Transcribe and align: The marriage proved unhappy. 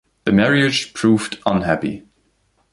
The 0.23 0.31
marriage 0.31 0.95
proved 0.95 1.37
unhappy. 1.45 2.05